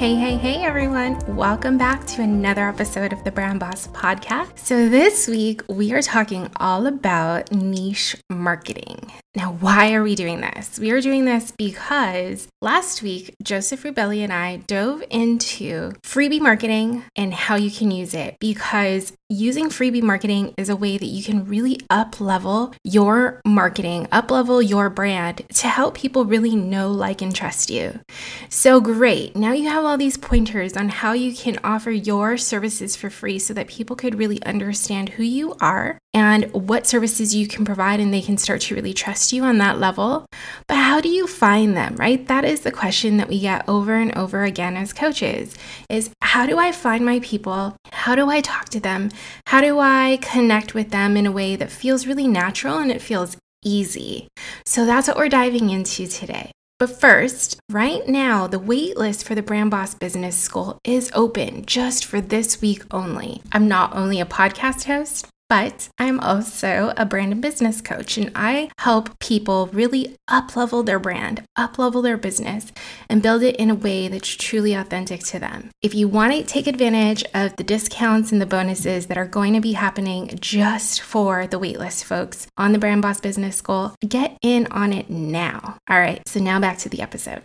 [0.00, 1.18] Hey, hey, hey, everyone.
[1.36, 4.58] Welcome back to another episode of the Brand Boss Podcast.
[4.58, 9.12] So, this week we are talking all about niche marketing.
[9.36, 10.76] Now, why are we doing this?
[10.80, 17.04] We are doing this because last week, Joseph Rubelli and I dove into freebie marketing
[17.14, 21.22] and how you can use it because using freebie marketing is a way that you
[21.22, 26.90] can really up level your marketing, up level your brand to help people really know,
[26.90, 28.00] like, and trust you.
[28.48, 29.36] So great.
[29.36, 33.38] Now you have all these pointers on how you can offer your services for free
[33.38, 38.00] so that people could really understand who you are and what services you can provide
[38.00, 40.26] and they can start to really trust you on that level.
[40.66, 42.26] But how do you find them, right?
[42.26, 45.54] That is the question that we get over and over again as coaches
[45.88, 47.76] is how do I find my people?
[47.92, 49.10] How do I talk to them?
[49.46, 53.02] How do I connect with them in a way that feels really natural and it
[53.02, 54.28] feels easy?
[54.64, 56.50] So that's what we're diving into today.
[56.80, 62.06] But first, right now, the waitlist for the Brand Boss Business School is open just
[62.06, 63.42] for this week only.
[63.52, 68.30] I'm not only a podcast host, but I'm also a brand and business coach and
[68.36, 72.70] I help people really up level their brand, up level their business,
[73.08, 75.70] and build it in a way that's truly authentic to them.
[75.82, 79.54] If you want to take advantage of the discounts and the bonuses that are going
[79.54, 84.38] to be happening just for the waitlist folks on the Brand Boss Business School, get
[84.42, 85.78] in on it now.
[85.90, 87.42] All right, so now back to the episode.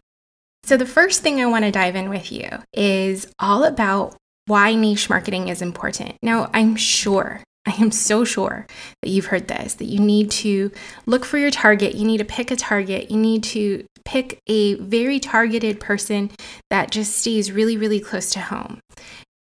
[0.63, 4.15] So, the first thing I want to dive in with you is all about
[4.45, 6.17] why niche marketing is important.
[6.21, 8.67] Now, I'm sure I am so sure
[9.01, 10.71] that you've heard this that you need to
[11.05, 11.95] look for your target.
[11.95, 13.09] You need to pick a target.
[13.09, 16.31] You need to pick a very targeted person
[16.69, 18.79] that just stays really, really close to home.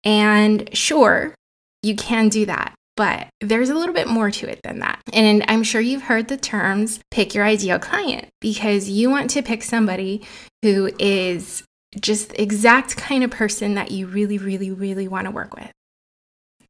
[0.04, 1.34] And sure,
[1.82, 5.00] you can do that, but there's a little bit more to it than that.
[5.12, 9.42] And I'm sure you've heard the terms pick your ideal client because you want to
[9.42, 10.22] pick somebody
[10.62, 11.62] who is
[12.00, 15.70] just the exact kind of person that you really, really, really want to work with.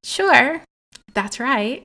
[0.02, 0.60] Sure,
[1.14, 1.82] that's right.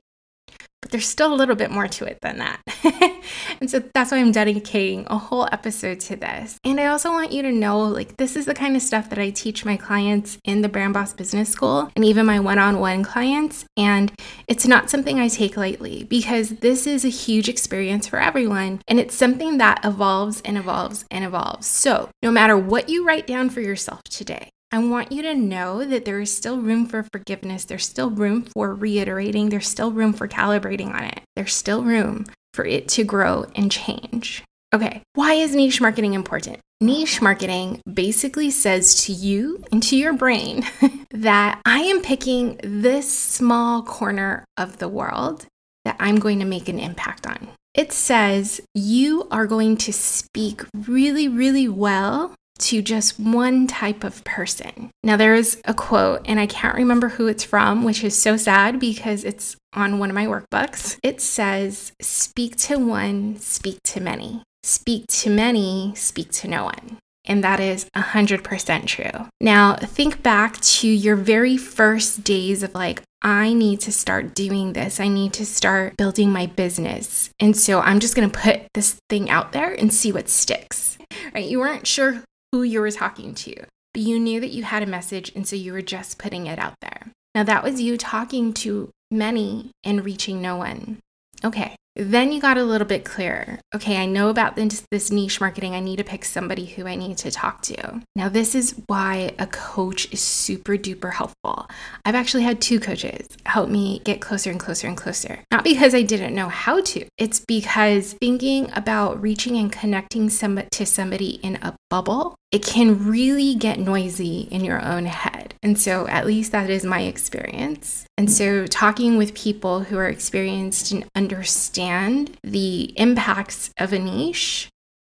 [0.82, 2.60] But there's still a little bit more to it than that.
[3.60, 6.56] and so that's why I'm dedicating a whole episode to this.
[6.64, 9.18] And I also want you to know like, this is the kind of stuff that
[9.18, 12.80] I teach my clients in the Brand Boss Business School and even my one on
[12.80, 13.66] one clients.
[13.76, 14.10] And
[14.48, 18.80] it's not something I take lightly because this is a huge experience for everyone.
[18.88, 21.66] And it's something that evolves and evolves and evolves.
[21.66, 25.84] So no matter what you write down for yourself today, I want you to know
[25.84, 27.64] that there is still room for forgiveness.
[27.64, 29.48] There's still room for reiterating.
[29.48, 31.22] There's still room for calibrating on it.
[31.34, 34.44] There's still room for it to grow and change.
[34.72, 36.58] Okay, why is niche marketing important?
[36.80, 40.64] Niche marketing basically says to you and to your brain
[41.10, 45.46] that I am picking this small corner of the world
[45.84, 47.48] that I'm going to make an impact on.
[47.74, 54.22] It says you are going to speak really, really well to just one type of
[54.24, 54.90] person.
[55.02, 58.78] Now, there's a quote, and I can't remember who it's from, which is so sad
[58.78, 60.98] because it's on one of my workbooks.
[61.02, 64.42] It says, Speak to one, speak to many.
[64.62, 66.98] Speak to many, speak to no one.
[67.24, 69.28] And that is 100% true.
[69.40, 74.72] Now, think back to your very first days of like, I need to start doing
[74.72, 74.98] this.
[74.98, 77.30] I need to start building my business.
[77.38, 80.96] And so I'm just going to put this thing out there and see what sticks.
[81.34, 81.48] Right?
[81.48, 82.22] You weren't sure
[82.52, 83.54] who you were talking to,
[83.94, 86.58] but you knew that you had a message, and so you were just putting it
[86.58, 87.12] out there.
[87.34, 90.98] Now, that was you talking to many and reaching no one.
[91.44, 93.58] Okay, then you got a little bit clearer.
[93.74, 95.74] Okay, I know about this, this, niche marketing.
[95.74, 98.00] I need to pick somebody who I need to talk to.
[98.14, 101.68] Now, this is why a coach is super duper helpful.
[102.04, 105.40] I've actually had two coaches help me get closer and closer and closer.
[105.50, 110.60] Not because I didn't know how to, it's because thinking about reaching and connecting some,
[110.70, 115.54] to somebody in a bubble, it can really get noisy in your own head.
[115.62, 118.06] And so, at least that is my experience.
[118.16, 124.68] And so, talking with people who are experienced and understand the impacts of a niche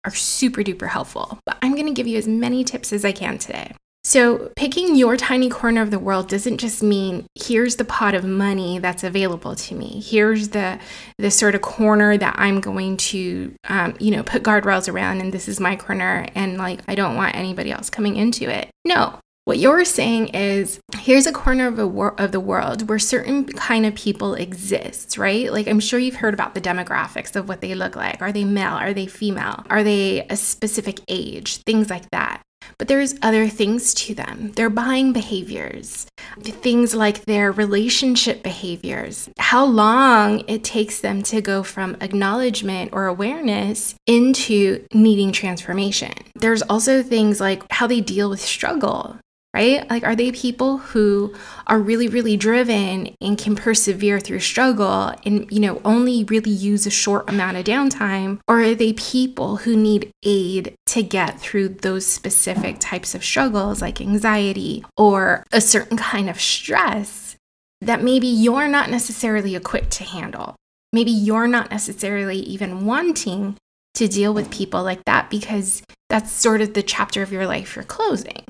[0.06, 1.40] are super duper helpful.
[1.46, 3.74] But I'm going to give you as many tips as I can today.
[4.04, 8.24] So, picking your tiny corner of the world doesn't just mean here's the pot of
[8.24, 10.02] money that's available to me.
[10.06, 10.80] Here's the
[11.18, 15.34] the sort of corner that I'm going to, um, you know, put guardrails around, and
[15.34, 18.70] this is my corner, and like I don't want anybody else coming into it.
[18.86, 23.00] No, what you're saying is here's a corner of, a wor- of the world where
[23.00, 25.52] certain kind of people exist, right?
[25.52, 28.22] Like I'm sure you've heard about the demographics of what they look like.
[28.22, 28.74] Are they male?
[28.74, 29.64] Are they female?
[29.70, 31.60] Are they a specific age?
[31.66, 32.42] Things like that.
[32.78, 34.52] But there's other things to them.
[34.54, 36.08] Their buying behaviors,
[36.42, 43.06] things like their relationship behaviors, how long it takes them to go from acknowledgement or
[43.06, 46.14] awareness into needing transformation.
[46.36, 49.18] There's also things like how they deal with struggle
[49.58, 49.90] right?
[49.90, 51.34] Like, are they people who
[51.66, 56.86] are really, really driven and can persevere through struggle and, you know, only really use
[56.86, 58.40] a short amount of downtime?
[58.48, 63.82] Or are they people who need aid to get through those specific types of struggles,
[63.82, 67.36] like anxiety or a certain kind of stress
[67.82, 70.56] that maybe you're not necessarily equipped to handle?
[70.94, 73.58] Maybe you're not necessarily even wanting
[73.98, 77.76] to deal with people like that because that's sort of the chapter of your life
[77.76, 78.44] you're closing.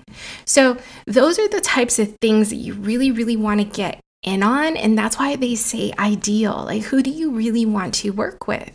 [0.46, 4.44] So, those are the types of things that you really, really want to get in
[4.44, 4.78] on.
[4.78, 6.64] And that's why they say ideal.
[6.66, 8.74] Like, who do you really want to work with?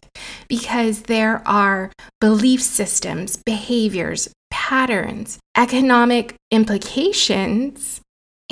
[0.49, 1.91] Because there are
[2.21, 8.02] belief systems, behaviors, patterns, economic implications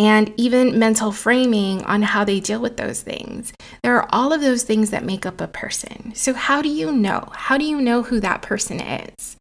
[0.00, 3.52] and even mental framing on how they deal with those things.
[3.82, 6.14] There are all of those things that make up a person.
[6.14, 7.28] So, how do you know?
[7.32, 9.36] How do you know who that person is?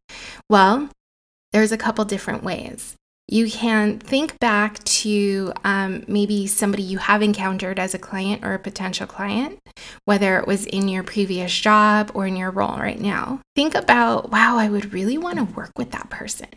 [0.50, 0.90] Well,
[1.52, 2.94] there's a couple different ways.
[3.26, 8.52] You can think back to um, maybe somebody you have encountered as a client or
[8.52, 9.60] a potential client,
[10.04, 13.40] whether it was in your previous job or in your role right now.
[13.56, 16.48] Think about, wow, I would really want to work with that person.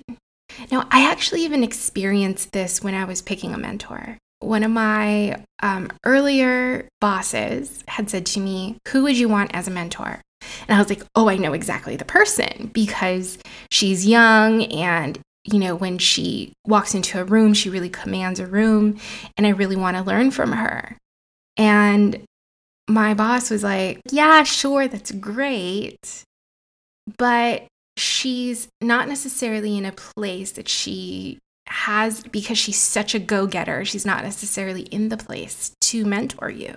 [0.71, 4.17] Now, I actually even experienced this when I was picking a mentor.
[4.39, 9.67] One of my um, earlier bosses had said to me, Who would you want as
[9.67, 10.21] a mentor?
[10.67, 13.37] And I was like, Oh, I know exactly the person because
[13.71, 18.47] she's young and you know, when she walks into a room, she really commands a
[18.47, 18.97] room,
[19.35, 20.97] and I really want to learn from her.
[21.57, 22.23] And
[22.87, 26.23] my boss was like, Yeah, sure, that's great.
[27.17, 27.65] But
[27.97, 33.85] she's not necessarily in a place that she has because she's such a go getter.
[33.85, 36.75] She's not necessarily in the place to mentor you.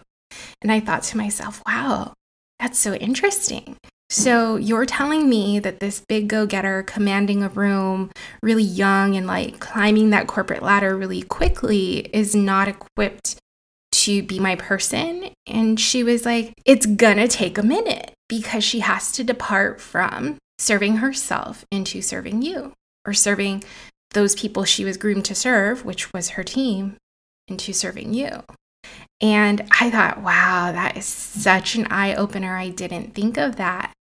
[0.63, 2.15] And I thought to myself, wow,
[2.59, 3.77] that's so interesting.
[4.09, 8.11] So you're telling me that this big go getter commanding a room,
[8.43, 13.37] really young and like climbing that corporate ladder really quickly is not equipped
[13.93, 15.31] to be my person.
[15.47, 20.39] And she was like, it's gonna take a minute because she has to depart from
[20.59, 22.73] serving herself into serving you
[23.07, 23.63] or serving
[24.13, 26.97] those people she was groomed to serve, which was her team,
[27.49, 28.43] into serving you.
[29.21, 32.57] And I thought, wow, that is such an eye opener.
[32.57, 33.93] I didn't think of that.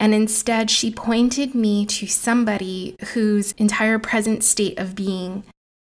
[0.00, 5.44] And instead, she pointed me to somebody whose entire present state of being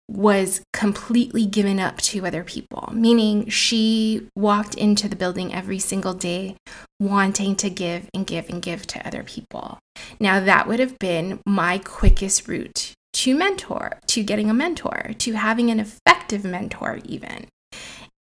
[0.09, 6.15] was completely given up to other people, meaning she walked into the building every single
[6.15, 6.57] day
[6.99, 9.79] wanting to give and give and give to other people.
[10.19, 15.33] Now, that would have been my quickest route to mentor, to getting a mentor, to
[15.33, 17.47] having an effective mentor, even.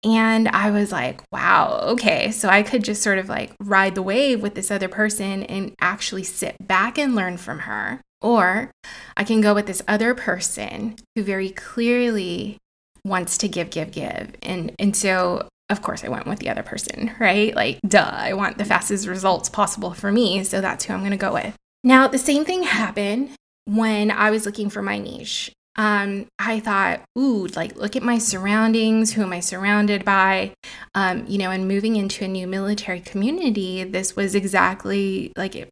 [0.04, 2.30] And I was like, wow, okay.
[2.30, 5.74] So I could just sort of like ride the wave with this other person and
[5.80, 8.70] actually sit back and learn from her or
[9.16, 12.58] I can go with this other person who very clearly
[13.04, 14.34] wants to give, give, give.
[14.42, 17.54] And and so of course I went with the other person, right?
[17.54, 21.10] Like duh, I want the fastest results possible for me, so that's who I'm going
[21.10, 21.54] to go with.
[21.84, 23.30] Now, the same thing happened
[23.64, 25.52] when I was looking for my niche.
[25.76, 29.12] Um, I thought, ooh, like look at my surroundings.
[29.12, 30.52] Who am I surrounded by?
[30.94, 35.68] Um, you know, and moving into a new military community, this was exactly like it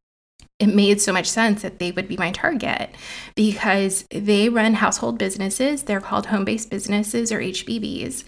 [0.59, 2.91] it made so much sense that they would be my target
[3.35, 5.83] because they run household businesses.
[5.83, 8.25] They're called home based businesses or HBBs.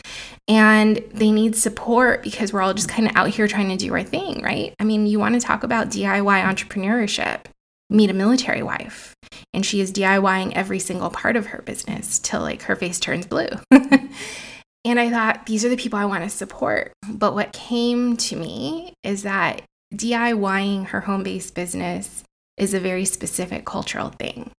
[0.47, 3.92] And they need support because we're all just kind of out here trying to do
[3.94, 4.75] our thing, right?
[4.78, 7.47] I mean, you want to talk about DIY entrepreneurship.
[7.90, 9.14] Meet a military wife,
[9.54, 13.25] and she is DIYing every single part of her business till like her face turns
[13.25, 13.49] blue.
[13.70, 16.92] and I thought, these are the people I want to support.
[17.11, 19.62] But what came to me is that
[19.95, 22.25] DIYing her home based business
[22.57, 24.50] is a very specific cultural thing.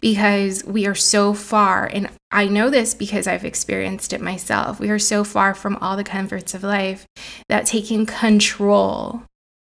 [0.00, 4.80] because we are so far, and I know this because I've experienced it myself.
[4.80, 7.06] We are so far from all the comforts of life
[7.48, 9.22] that taking control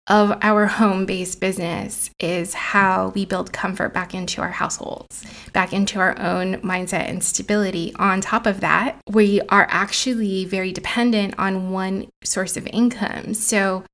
[0.08, 5.72] of our home based business is how we build comfort back into our households, back
[5.72, 7.92] into our own mindset and stability.
[7.96, 13.34] On top of that, we are actually very dependent on one source of income.
[13.34, 13.84] So,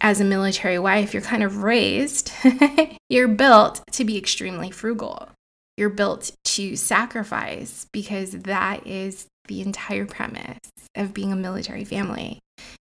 [0.00, 2.32] as a military wife, you're kind of raised,
[3.08, 5.28] you're built to be extremely frugal.
[5.76, 10.58] You're built to sacrifice because that is the entire premise
[10.94, 12.40] of being a military family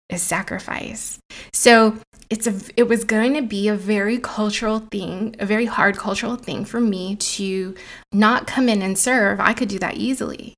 [0.10, 1.19] is sacrifice.
[1.53, 1.98] So
[2.29, 6.36] it's a it was going to be a very cultural thing, a very hard cultural
[6.36, 7.75] thing for me to
[8.13, 9.39] not come in and serve.
[9.39, 10.53] I could do that easily.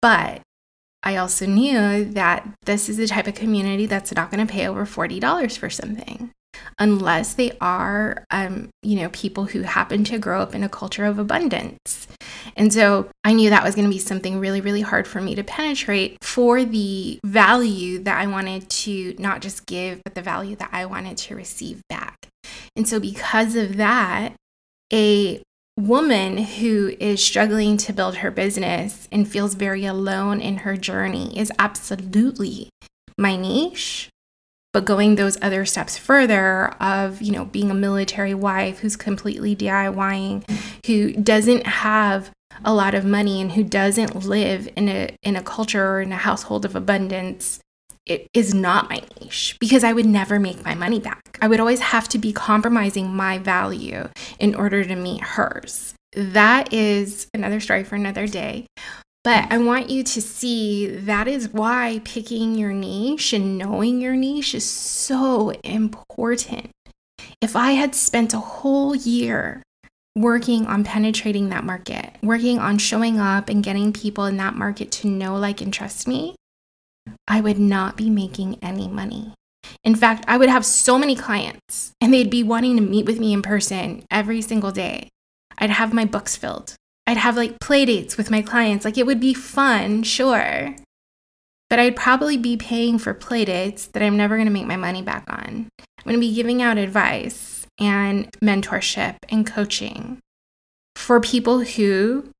[0.00, 0.41] But
[1.02, 4.66] I also knew that this is the type of community that's not going to pay
[4.68, 6.30] over $40 for something
[6.78, 11.04] unless they are, um, you know, people who happen to grow up in a culture
[11.04, 12.06] of abundance.
[12.56, 15.34] And so I knew that was going to be something really, really hard for me
[15.34, 20.56] to penetrate for the value that I wanted to not just give, but the value
[20.56, 22.28] that I wanted to receive back.
[22.76, 24.34] And so, because of that,
[24.92, 25.42] a
[25.78, 31.38] woman who is struggling to build her business and feels very alone in her journey
[31.38, 32.68] is absolutely
[33.18, 34.08] my niche.
[34.72, 39.54] But going those other steps further of you know being a military wife who's completely
[39.54, 40.48] DIYing
[40.86, 42.30] who doesn't have
[42.64, 46.12] a lot of money and who doesn't live in a in a culture or in
[46.12, 47.60] a household of abundance
[48.06, 51.38] it is not my niche because I would never make my money back.
[51.40, 55.94] I would always have to be compromising my value in order to meet hers.
[56.14, 58.66] That is another story for another day.
[59.24, 64.16] But I want you to see that is why picking your niche and knowing your
[64.16, 66.70] niche is so important.
[67.40, 69.62] If I had spent a whole year
[70.16, 74.90] working on penetrating that market, working on showing up and getting people in that market
[74.92, 76.34] to know, like, and trust me,
[77.28, 79.34] I would not be making any money.
[79.84, 83.18] In fact, I would have so many clients and they'd be wanting to meet with
[83.18, 85.08] me in person every single day.
[85.58, 86.74] I'd have my books filled.
[87.06, 88.84] I'd have like play dates with my clients.
[88.84, 90.76] Like it would be fun, sure.
[91.68, 94.76] But I'd probably be paying for play dates that I'm never going to make my
[94.76, 95.68] money back on.
[95.78, 100.18] I'm going to be giving out advice and mentorship and coaching
[100.96, 102.30] for people who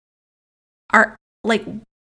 [0.93, 1.65] are like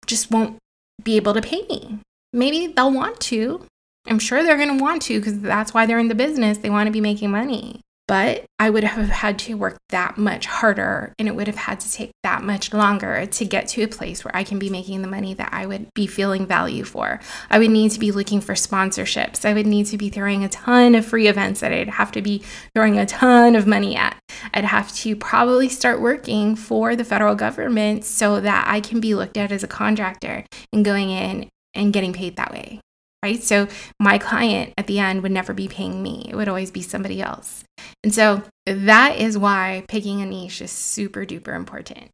[0.07, 0.59] just won't
[1.03, 2.01] be able to pay me.
[2.35, 3.65] Maybe they'll want to.
[4.07, 6.59] I'm sure they're going to want to because that's why they're in the business.
[6.59, 10.47] They want to be making money but I would have had to work that much
[10.47, 13.89] harder and it would have had to take that much longer to get to a
[13.89, 17.21] place where I can be making the money that I would be feeling value for.
[17.51, 19.47] I would need to be looking for sponsorships.
[19.47, 22.23] I would need to be throwing a ton of free events that I'd have to
[22.23, 22.43] be
[22.75, 24.19] throwing a ton of money at.
[24.53, 29.15] I'd have to probably start working for the federal government so that I can be
[29.15, 32.81] looked at as a contractor and going in and getting paid that way
[33.25, 33.43] right?
[33.43, 36.83] So my client at the end would never be paying me, it would always be
[36.83, 37.65] somebody else.
[38.03, 42.11] And so that is why picking a niche is super duper important.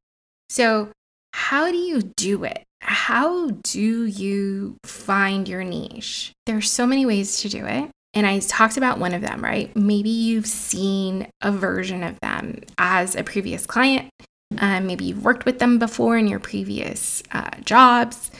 [0.50, 0.90] So,
[1.32, 2.62] how do you do it?
[2.80, 6.32] How do you find your niche?
[6.46, 7.90] There are so many ways to do it.
[8.14, 9.74] And I talked about one of them, right?
[9.76, 14.10] Maybe you've seen a version of them as a previous client.
[14.58, 18.32] Um, maybe you've worked with them before in your previous uh, jobs.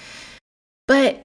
[0.91, 1.23] But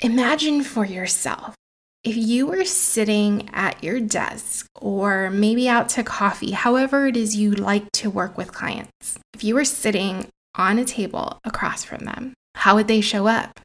[0.00, 1.54] Imagine for yourself
[2.02, 7.34] if you were sitting at your desk or maybe out to coffee, however it is
[7.34, 12.04] you like to work with clients, if you were sitting on a table across from
[12.04, 13.58] them, how would they show up?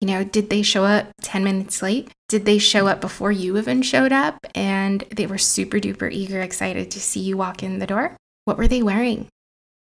[0.00, 2.10] You know, did they show up 10 minutes late?
[2.28, 6.40] Did they show up before you even showed up and they were super duper eager,
[6.40, 8.16] excited to see you walk in the door?
[8.46, 9.28] What were they wearing?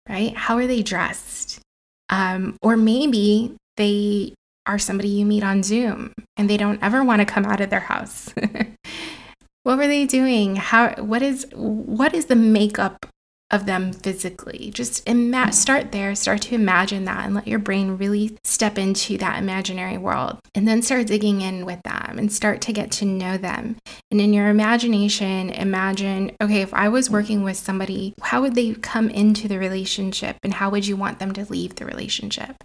[0.08, 0.36] Right?
[0.36, 1.60] How are they dressed?
[2.08, 4.34] Um, or maybe they
[4.66, 7.70] are somebody you meet on Zoom and they don't ever want to come out of
[7.70, 8.32] their house.
[9.62, 10.56] what were they doing?
[10.56, 13.06] How what is what is the makeup
[13.50, 14.70] of them physically?
[14.72, 19.18] Just ima- start there, start to imagine that and let your brain really step into
[19.18, 20.38] that imaginary world.
[20.54, 23.76] And then start digging in with them and start to get to know them.
[24.10, 28.74] And in your imagination, imagine, okay, if I was working with somebody, how would they
[28.74, 32.62] come into the relationship and how would you want them to leave the relationship?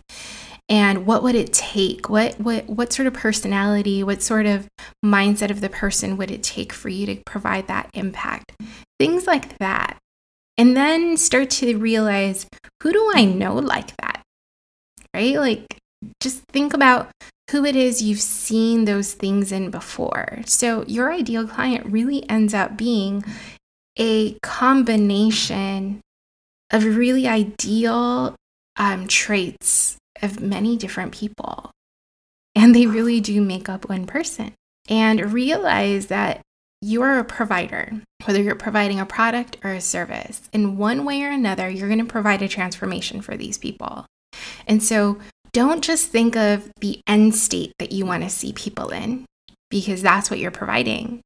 [0.67, 2.09] And what would it take?
[2.09, 4.67] What what what sort of personality what sort of
[5.03, 8.51] mindset of the person would it take for you to provide that impact?
[8.99, 9.97] Things like that.
[10.57, 12.47] And then start to realize
[12.81, 14.21] who do i know like that?
[15.13, 15.35] Right?
[15.35, 15.77] Like
[16.21, 17.09] just think about
[17.51, 20.41] who it is you've seen those things in before.
[20.47, 23.23] So your ideal client really ends up being
[23.97, 26.01] a combination
[26.71, 28.35] of really ideal
[28.77, 31.71] um, traits of many different people.
[32.55, 34.53] And they really do make up one person.
[34.87, 36.41] And realize that
[36.81, 37.91] you are a provider,
[38.25, 40.43] whether you're providing a product or a service.
[40.53, 44.05] In one way or another, you're going to provide a transformation for these people.
[44.67, 45.17] And so
[45.53, 49.25] don't just think of the end state that you want to see people in,
[49.71, 51.21] because that's what you're providing.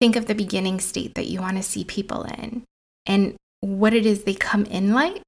[0.00, 2.64] Think of the beginning state that you want to see people in
[3.06, 5.22] and what it is they come in like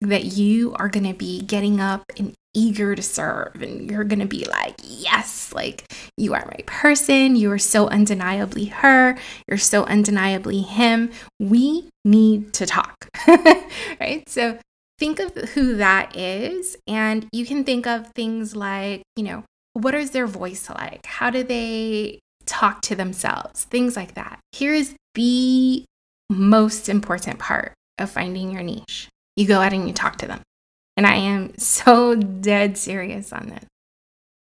[0.00, 4.18] that you are going to be getting up and eager to serve and you're going
[4.18, 5.84] to be like yes like
[6.16, 7.36] you are my person.
[7.36, 9.16] You are so undeniably her.
[9.48, 11.10] You're so undeniably him.
[11.38, 13.08] We need to talk
[14.00, 14.22] right?
[14.28, 14.58] So
[14.98, 19.94] think of who that is and you can think of things like you know what
[19.94, 21.06] is their voice like?
[21.06, 23.64] How do they talk to themselves?
[23.64, 24.40] Things like that.
[24.52, 25.84] Here is the
[26.28, 29.08] most important part of finding your niche.
[29.36, 30.42] You go out and you talk to them.
[30.96, 33.64] And I am so dead serious on this.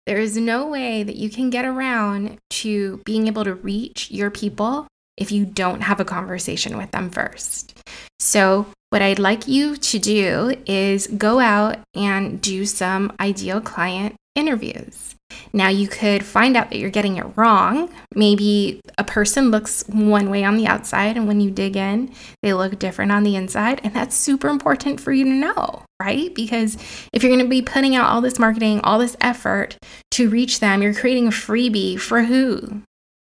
[0.06, 4.30] There is no way that you can get around to being able to reach your
[4.30, 7.78] people if you don't have a conversation with them first.
[8.18, 14.16] So, what I'd like you to do is go out and do some ideal client
[14.34, 15.14] interviews.
[15.52, 17.90] Now, you could find out that you're getting it wrong.
[18.14, 22.12] Maybe a person looks one way on the outside, and when you dig in,
[22.42, 23.80] they look different on the inside.
[23.84, 26.34] And that's super important for you to know, right?
[26.34, 26.76] Because
[27.12, 29.76] if you're going to be putting out all this marketing, all this effort
[30.12, 32.82] to reach them, you're creating a freebie for who?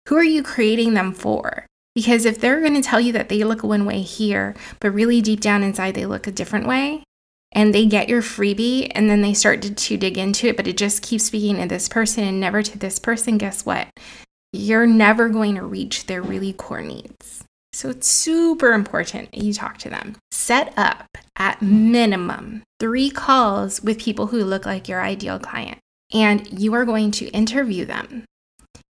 [0.08, 1.66] Who are you creating them for?
[1.94, 5.22] Because if they're going to tell you that they look one way here, but really
[5.22, 7.04] deep down inside they look a different way,
[7.52, 10.66] and they get your freebie and then they start to, to dig into it, but
[10.66, 13.88] it just keeps speaking to this person and never to this person, guess what?
[14.52, 17.44] You're never going to reach their really core needs.
[17.72, 20.16] So it's super important you talk to them.
[20.30, 21.06] Set up
[21.36, 25.78] at minimum three calls with people who look like your ideal client,
[26.12, 28.24] and you are going to interview them.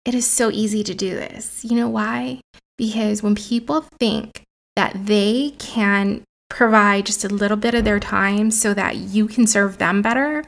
[0.05, 1.65] It is so easy to do this.
[1.65, 2.41] You know why?
[2.77, 4.43] Because when people think
[4.77, 9.47] that they can provide just a little bit of their time so that you can
[9.47, 10.45] serve them better,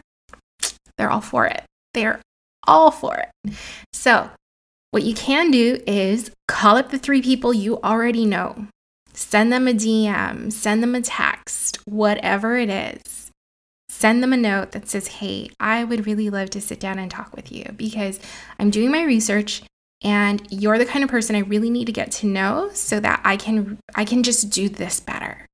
[0.98, 1.62] they're all for it.
[1.94, 2.20] They're
[2.66, 3.54] all for it.
[3.92, 4.30] So,
[4.90, 8.66] what you can do is call up the three people you already know,
[9.12, 13.25] send them a DM, send them a text, whatever it is.
[13.98, 17.10] Send them a note that says, Hey, I would really love to sit down and
[17.10, 18.20] talk with you because
[18.58, 19.62] I'm doing my research
[20.04, 23.22] and you're the kind of person I really need to get to know so that
[23.24, 25.46] I can I can just do this better.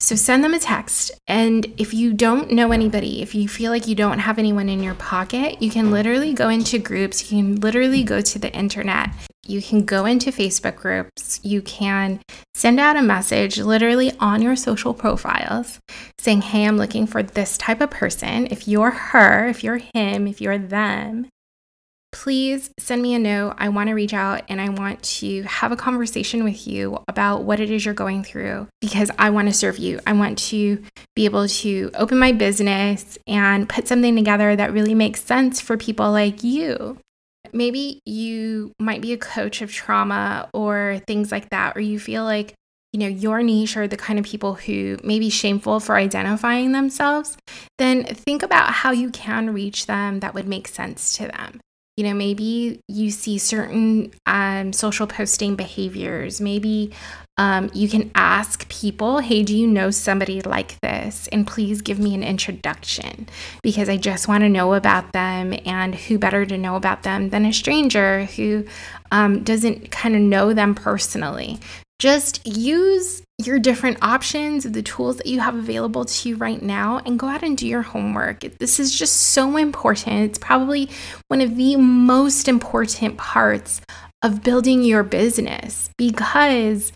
[0.00, 1.10] So send them a text.
[1.26, 4.82] And if you don't know anybody, if you feel like you don't have anyone in
[4.82, 7.30] your pocket, you can literally go into groups.
[7.30, 9.10] You can literally go to the internet.
[9.48, 11.40] You can go into Facebook groups.
[11.42, 12.20] You can
[12.54, 15.78] send out a message literally on your social profiles
[16.18, 18.46] saying, Hey, I'm looking for this type of person.
[18.50, 21.28] If you're her, if you're him, if you're them,
[22.12, 23.54] please send me a note.
[23.56, 27.44] I want to reach out and I want to have a conversation with you about
[27.44, 30.00] what it is you're going through because I want to serve you.
[30.06, 30.82] I want to
[31.16, 35.78] be able to open my business and put something together that really makes sense for
[35.78, 36.98] people like you.
[37.52, 42.24] Maybe you might be a coach of trauma or things like that, or you feel
[42.24, 42.54] like
[42.92, 46.72] you know, your niche are the kind of people who may be shameful for identifying
[46.72, 47.36] themselves,
[47.76, 51.60] then think about how you can reach them that would make sense to them
[51.98, 56.40] you know maybe you see certain um, social posting behaviors.
[56.40, 56.92] Maybe
[57.38, 61.28] um, you can ask people hey do you know somebody like this?
[61.32, 63.28] And please give me an introduction
[63.62, 67.30] because i just want to know about them and who better to know about them
[67.30, 68.64] than a stranger who
[69.10, 71.58] um, doesn't kind of know them personally
[71.98, 76.98] just use your different options, the tools that you have available to you right now,
[76.98, 78.40] and go out and do your homework.
[78.58, 80.30] This is just so important.
[80.30, 80.90] It's probably
[81.28, 83.80] one of the most important parts
[84.22, 86.92] of building your business because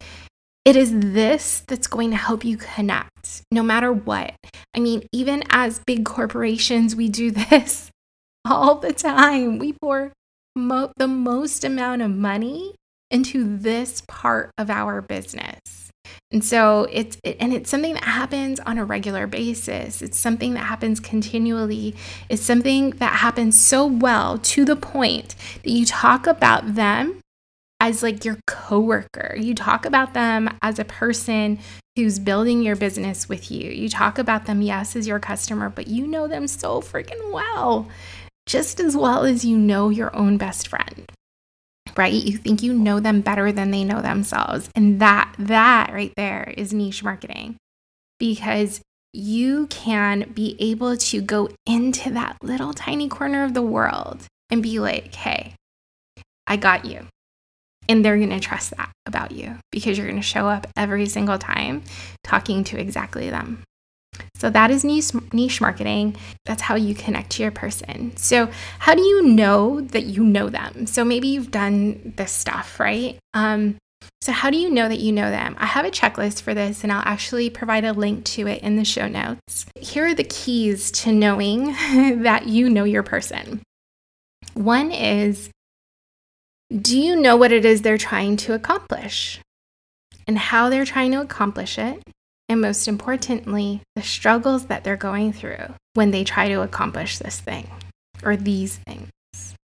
[0.64, 4.34] it is this that's going to help you connect no matter what.
[4.74, 7.90] I mean, even as big corporations, we do this
[8.44, 9.58] all the time.
[9.58, 10.12] We pour
[10.56, 12.74] mo- the most amount of money
[13.12, 15.60] into this part of our business.
[16.32, 20.02] And so it's and it's something that happens on a regular basis.
[20.02, 21.94] It's something that happens continually.
[22.28, 27.20] It's something that happens so well to the point that you talk about them
[27.80, 29.36] as like your coworker.
[29.38, 31.58] You talk about them as a person
[31.96, 33.70] who's building your business with you.
[33.70, 37.88] You talk about them yes as your customer, but you know them so freaking well.
[38.46, 41.12] Just as well as you know your own best friend
[41.96, 42.12] right?
[42.12, 44.70] You think you know them better than they know themselves.
[44.74, 47.56] And that that right there is niche marketing.
[48.18, 48.80] because
[49.12, 54.62] you can be able to go into that little tiny corner of the world and
[54.62, 55.54] be like, hey,
[56.46, 57.06] I got you.
[57.88, 61.06] And they're going to trust that about you because you're going to show up every
[61.06, 61.82] single time
[62.22, 63.64] talking to exactly them.
[64.36, 66.16] So that is niche, niche marketing.
[66.44, 68.16] That's how you connect to your person.
[68.16, 70.86] So, how do you know that you know them?
[70.86, 73.18] So, maybe you've done this stuff, right?
[73.34, 73.76] Um,
[74.20, 75.54] so, how do you know that you know them?
[75.58, 78.76] I have a checklist for this, and I'll actually provide a link to it in
[78.76, 79.66] the show notes.
[79.76, 81.66] Here are the keys to knowing
[82.22, 83.62] that you know your person.
[84.54, 85.50] One is
[86.80, 89.40] do you know what it is they're trying to accomplish
[90.26, 92.02] and how they're trying to accomplish it?
[92.52, 97.40] And most importantly, the struggles that they're going through when they try to accomplish this
[97.40, 97.66] thing
[98.22, 99.08] or these things.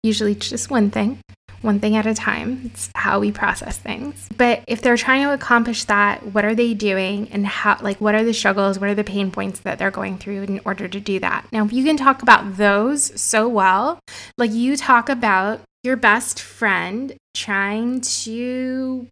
[0.04, 1.18] Usually just one thing,
[1.60, 2.60] one thing at a time.
[2.66, 4.28] It's how we process things.
[4.36, 8.14] But if they're trying to accomplish that, what are they doing and how like what
[8.14, 11.00] are the struggles, what are the pain points that they're going through in order to
[11.00, 11.48] do that?
[11.50, 13.98] Now, if you can talk about those so well,
[14.38, 19.08] like you talk about your best friend trying to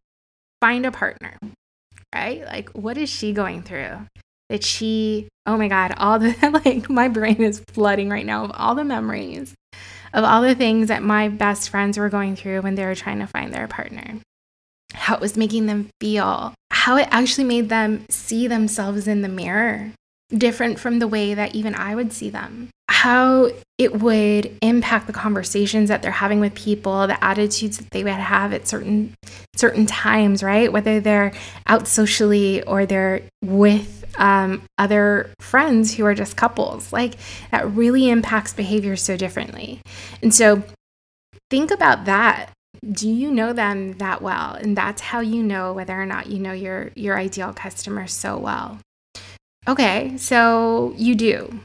[0.61, 1.37] find a partner,
[2.15, 2.45] right?
[2.45, 3.99] Like, what is she going through?
[4.49, 8.53] That she, oh my God, all the, like, my brain is flooding right now of
[8.55, 9.55] all the memories
[10.17, 13.19] of all the things that my best friends were going through when they were trying
[13.19, 14.19] to find their partner.
[14.95, 19.29] How it was making them feel, how it actually made them see themselves in the
[19.29, 19.93] mirror
[20.31, 22.71] different from the way that even I would see them.
[22.89, 28.03] How it would impact the conversations that they're having with people, the attitudes that they
[28.03, 29.15] would have at certain
[29.55, 30.73] certain times, right?
[30.73, 31.33] Whether they're
[31.67, 37.15] out socially or they're with um, other friends who are just couples, like
[37.51, 39.81] that really impacts behavior so differently.
[40.23, 40.63] And so,
[41.51, 42.51] think about that
[42.93, 46.39] do you know them that well and that's how you know whether or not you
[46.39, 48.79] know your your ideal customer so well
[49.69, 51.61] Okay, so you do,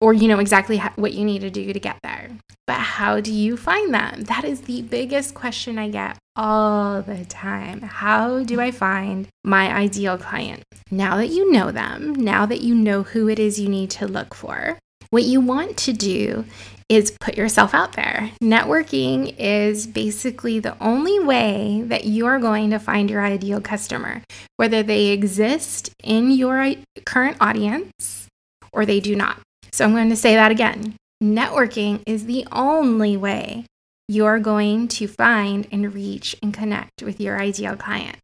[0.00, 2.30] or you know exactly what you need to do to get there.
[2.66, 4.22] But how do you find them?
[4.22, 7.82] That is the biggest question I get all the time.
[7.82, 10.62] How do I find my ideal client?
[10.90, 14.06] Now that you know them, now that you know who it is you need to
[14.06, 14.78] look for,
[15.10, 16.46] what you want to do
[16.90, 18.32] is put yourself out there.
[18.42, 24.22] Networking is basically the only way that you are going to find your ideal customer,
[24.56, 26.74] whether they exist in your
[27.06, 28.26] current audience
[28.72, 29.38] or they do not.
[29.72, 30.96] So I'm going to say that again.
[31.22, 33.66] Networking is the only way
[34.08, 38.16] you're going to find and reach and connect with your ideal client.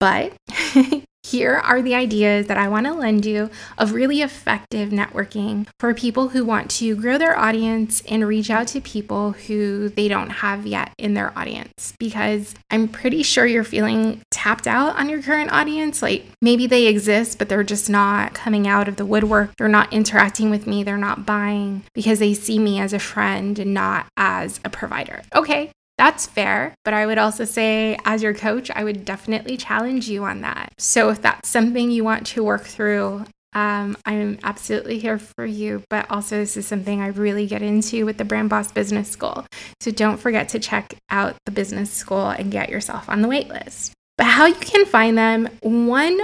[0.00, 0.32] But
[1.28, 5.92] Here are the ideas that I want to lend you of really effective networking for
[5.92, 10.30] people who want to grow their audience and reach out to people who they don't
[10.30, 11.92] have yet in their audience.
[11.98, 16.00] Because I'm pretty sure you're feeling tapped out on your current audience.
[16.00, 19.54] Like maybe they exist, but they're just not coming out of the woodwork.
[19.56, 20.82] They're not interacting with me.
[20.82, 25.20] They're not buying because they see me as a friend and not as a provider.
[25.34, 26.74] Okay, that's fair.
[26.84, 30.72] But I would also say, as your coach, I would definitely challenge you on that.
[30.78, 35.82] So if that's something you want to work through, um, I'm absolutely here for you.
[35.90, 39.44] But also, this is something I really get into with the Brand Boss Business School.
[39.80, 43.92] So don't forget to check out the business school and get yourself on the waitlist.
[44.16, 46.20] But how you can find them, one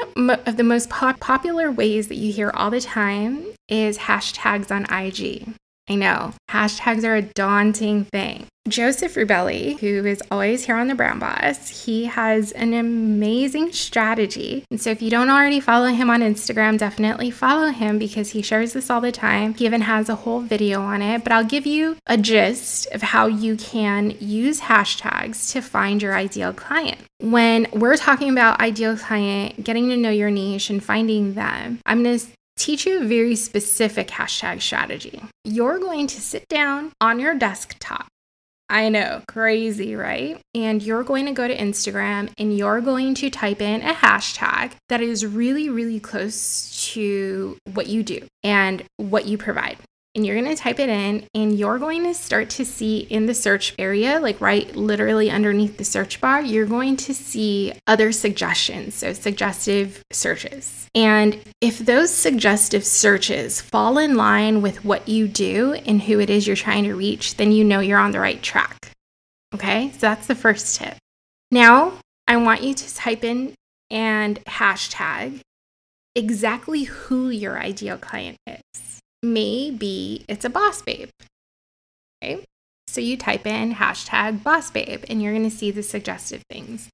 [0.47, 4.85] of the most pop- popular ways that you hear all the time is hashtags on
[4.93, 5.55] IG.
[5.89, 8.47] I know, hashtags are a daunting thing.
[8.67, 14.65] Joseph Rubelli, who is always here on the Brand Boss, he has an amazing strategy.
[14.71, 18.41] And so if you don't already follow him on Instagram, definitely follow him because he
[18.41, 19.53] shares this all the time.
[19.53, 23.03] He even has a whole video on it, but I'll give you a gist of
[23.03, 27.01] how you can use hashtags to find your ideal client.
[27.21, 32.03] When we're talking about ideal client, getting to know your niche and finding them, I'm
[32.03, 35.23] going to teach you a very specific hashtag strategy.
[35.45, 38.07] You're going to sit down on your desktop.
[38.69, 40.41] I know, crazy, right?
[40.55, 44.73] And you're going to go to Instagram and you're going to type in a hashtag
[44.89, 49.77] that is really, really close to what you do and what you provide
[50.15, 53.27] and you're going to type it in and you're going to start to see in
[53.27, 58.13] the search area like right literally underneath the search bar you're going to see other
[58.13, 60.89] suggestions so suggestive searches.
[60.95, 66.31] And if those suggestive searches fall in line with what you do and who it
[66.31, 68.93] is you're trying to reach then you know you're on the right track
[69.55, 69.91] okay?
[69.93, 70.97] So that's the first tip.
[71.51, 71.95] Now
[72.27, 73.55] i want you to type in
[73.91, 75.41] and hashtag
[76.15, 81.09] exactly who your ideal client is maybe it's a boss babe.
[82.23, 82.45] Okay.
[82.87, 86.89] So you type in hashtag boss babe and you're going to see the suggestive things.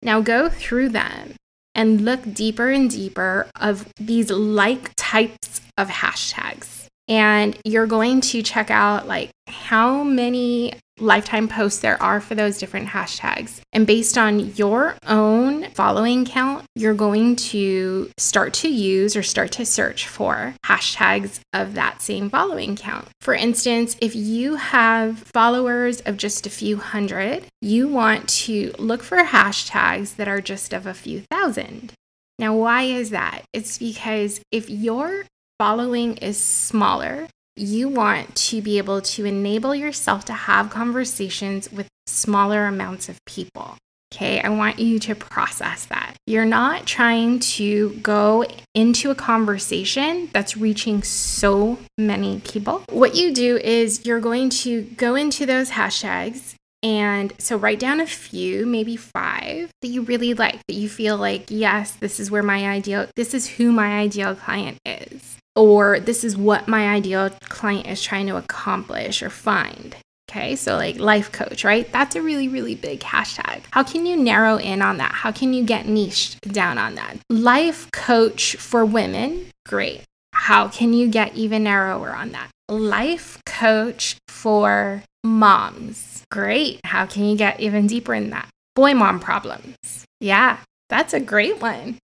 [0.00, 1.34] Now go through them
[1.74, 6.81] and look deeper and deeper of these like types of hashtags
[7.12, 12.56] and you're going to check out like how many lifetime posts there are for those
[12.56, 13.60] different hashtags.
[13.70, 19.52] And based on your own following count, you're going to start to use or start
[19.52, 23.08] to search for hashtags of that same following count.
[23.20, 29.02] For instance, if you have followers of just a few hundred, you want to look
[29.02, 31.92] for hashtags that are just of a few thousand.
[32.38, 33.42] Now, why is that?
[33.52, 35.24] It's because if your
[35.62, 41.86] following is smaller, you want to be able to enable yourself to have conversations with
[42.08, 43.76] smaller amounts of people.
[44.12, 46.16] Okay, I want you to process that.
[46.26, 48.44] You're not trying to go
[48.74, 52.82] into a conversation that's reaching so many people.
[52.90, 58.00] What you do is you're going to go into those hashtags and so write down
[58.00, 62.32] a few, maybe five that you really like, that you feel like, yes, this is
[62.32, 66.88] where my ideal, this is who my ideal client is or this is what my
[66.88, 69.96] ideal client is trying to accomplish or find.
[70.30, 71.90] Okay, so like life coach, right?
[71.92, 73.64] That's a really, really big hashtag.
[73.70, 75.12] How can you narrow in on that?
[75.12, 77.18] How can you get niched down on that?
[77.28, 80.02] Life coach for women, great.
[80.32, 82.48] How can you get even narrower on that?
[82.70, 86.80] Life coach for moms, great.
[86.84, 88.48] How can you get even deeper in that?
[88.74, 91.98] Boy mom problems, yeah, that's a great one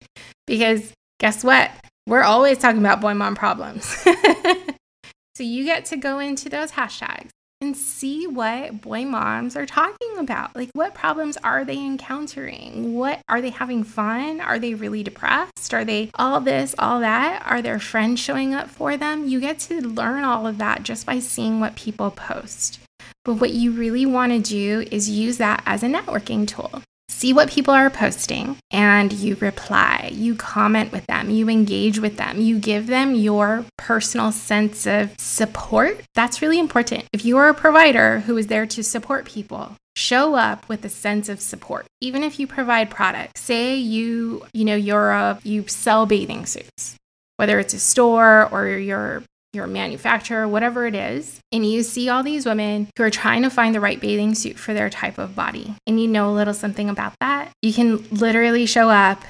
[0.46, 1.70] because guess what?
[2.08, 3.84] We're always talking about boy mom problems.
[5.34, 7.28] so you get to go into those hashtags
[7.60, 10.56] and see what boy moms are talking about.
[10.56, 12.94] Like, what problems are they encountering?
[12.94, 14.40] What are they having fun?
[14.40, 15.74] Are they really depressed?
[15.74, 17.42] Are they all this, all that?
[17.44, 19.28] Are their friends showing up for them?
[19.28, 22.80] You get to learn all of that just by seeing what people post.
[23.26, 27.32] But what you really want to do is use that as a networking tool see
[27.32, 32.40] what people are posting and you reply, you comment with them, you engage with them,
[32.40, 36.00] you give them your personal sense of support.
[36.14, 37.04] That's really important.
[37.12, 40.88] If you are a provider who is there to support people, show up with a
[40.88, 45.66] sense of support even if you provide products say you you know you're a you
[45.66, 46.94] sell bathing suits
[47.36, 49.24] whether it's a store or you're
[49.58, 53.50] your manufacturer, whatever it is, and you see all these women who are trying to
[53.50, 56.54] find the right bathing suit for their type of body, and you know a little
[56.54, 59.22] something about that, you can literally show up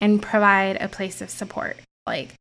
[0.00, 1.78] and provide a place of support.
[2.06, 2.34] Like,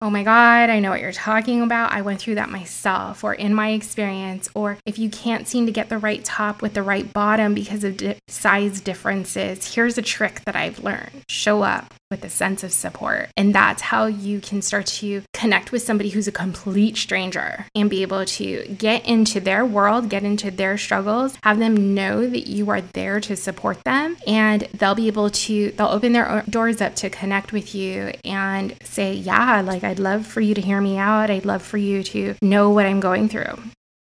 [0.00, 1.92] oh my God, I know what you're talking about.
[1.92, 4.48] I went through that myself, or in my experience.
[4.54, 7.84] Or if you can't seem to get the right top with the right bottom because
[7.84, 12.64] of di- size differences, here's a trick that I've learned show up with a sense
[12.64, 13.28] of support.
[13.36, 17.90] And that's how you can start to connect with somebody who's a complete stranger and
[17.90, 22.46] be able to get into their world, get into their struggles, have them know that
[22.46, 24.16] you are there to support them.
[24.26, 28.74] And they'll be able to, they'll open their doors up to connect with you and
[28.82, 31.30] say, Yeah, like I'd love for you to hear me out.
[31.30, 33.58] I'd love for you to know what I'm going through.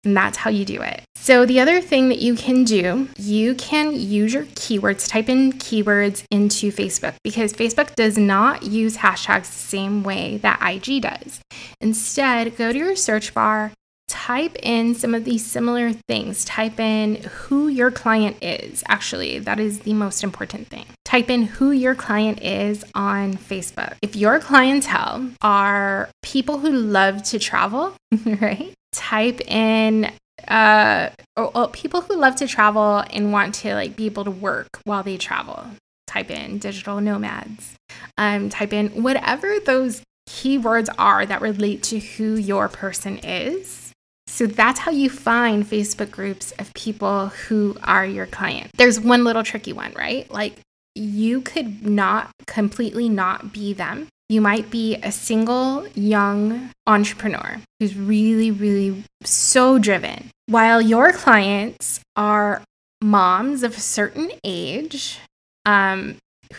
[0.04, 1.02] And that's how you do it.
[1.16, 5.52] So, the other thing that you can do, you can use your keywords, type in
[5.54, 11.40] keywords into Facebook because Facebook does not use hashtags the same way that IG does.
[11.80, 13.72] Instead, go to your search bar,
[14.08, 16.44] type in some of these similar things.
[16.44, 18.82] Type in who your client is.
[18.88, 20.86] Actually, that is the most important thing.
[21.04, 23.94] Type in who your client is on Facebook.
[24.02, 27.94] If your clientele are people who love to travel,
[28.26, 28.74] right?
[28.92, 30.10] Type in
[30.46, 34.30] uh or, or people who love to travel and want to like be able to
[34.30, 35.66] work while they travel
[36.06, 37.74] type in digital nomads
[38.16, 43.88] um type in whatever those keywords are that relate to who your person is
[44.28, 48.70] so that's how you find Facebook groups of people who are your client.
[48.76, 50.30] There's one little tricky one, right?
[50.30, 50.58] Like
[50.94, 57.96] you could not completely not be them you might be a single young entrepreneur who's
[57.96, 62.62] really, really so driven, while your clients are
[63.00, 65.18] moms of a certain age
[65.64, 66.16] um,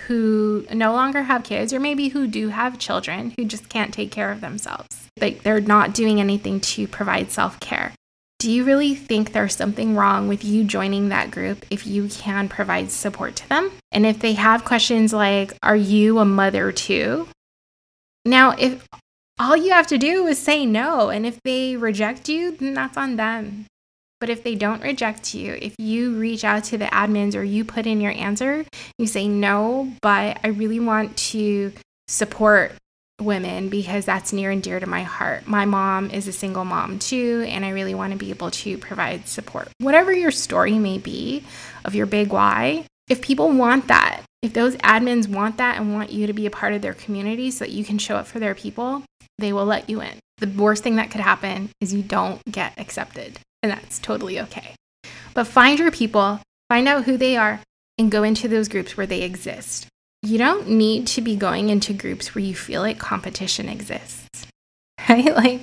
[0.08, 4.12] who no longer have kids, or maybe who do have children who just can't take
[4.12, 5.08] care of themselves.
[5.20, 7.94] Like they're not doing anything to provide self care.
[8.40, 12.48] Do you really think there's something wrong with you joining that group if you can
[12.48, 13.72] provide support to them?
[13.92, 17.28] And if they have questions like, Are you a mother too?
[18.30, 18.88] Now, if
[19.40, 22.96] all you have to do is say no, and if they reject you, then that's
[22.96, 23.66] on them.
[24.20, 27.66] But if they don't reject you, if you reach out to the admins or you
[27.66, 28.66] put in your answer,
[29.00, 31.74] you say no, but I really want to
[32.08, 32.74] support
[33.20, 35.48] women because that's near and dear to my heart.
[35.48, 38.78] My mom is a single mom too, and I really want to be able to
[38.78, 39.70] provide support.
[39.80, 41.44] Whatever your story may be
[41.84, 46.12] of your big why, if people want that, If those admins want that and want
[46.12, 48.40] you to be a part of their community so that you can show up for
[48.40, 49.04] their people,
[49.38, 50.20] they will let you in.
[50.38, 54.76] The worst thing that could happen is you don't get accepted, and that's totally okay.
[55.34, 57.60] But find your people, find out who they are,
[57.98, 59.88] and go into those groups where they exist.
[60.22, 64.48] You don't need to be going into groups where you feel like competition exists,
[65.10, 65.36] right?
[65.36, 65.62] Like,